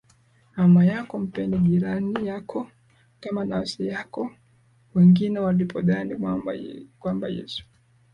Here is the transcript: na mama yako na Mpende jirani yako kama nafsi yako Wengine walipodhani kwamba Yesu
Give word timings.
na 0.51 0.57
mama 0.63 0.85
yako 0.85 1.17
na 1.19 1.23
Mpende 1.25 1.57
jirani 1.59 2.27
yako 2.27 2.59
kama 3.19 3.45
nafsi 3.45 3.87
yako 3.87 4.31
Wengine 4.95 5.39
walipodhani 5.39 6.15
kwamba 6.99 7.27
Yesu 7.29 7.65